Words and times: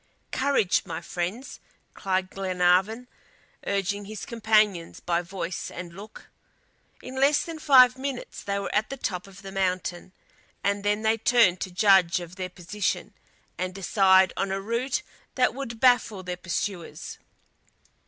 "Courage! 0.31 0.81
my 0.83 0.99
friends," 0.99 1.59
cried 1.93 2.31
Glenarvan, 2.31 3.07
urging 3.67 4.05
his 4.05 4.25
companions 4.25 4.99
by 4.99 5.21
voice 5.21 5.69
and 5.69 5.93
look. 5.93 6.31
In 7.03 7.19
less 7.19 7.43
than 7.43 7.59
five 7.59 7.99
minutes 7.99 8.41
they 8.41 8.57
were 8.57 8.73
at 8.73 8.89
the 8.89 8.97
top 8.97 9.27
of 9.27 9.43
the 9.43 9.51
mountain, 9.51 10.11
and 10.63 10.83
then 10.83 11.03
they 11.03 11.19
turned 11.19 11.59
to 11.61 11.69
judge 11.69 12.19
of 12.19 12.35
their 12.35 12.49
position, 12.49 13.13
and 13.59 13.75
decide 13.75 14.33
on 14.35 14.49
a 14.51 14.59
route 14.59 15.03
that 15.35 15.53
would 15.53 15.79
baffle 15.79 16.23
their 16.23 16.35
pursuers. 16.37 17.19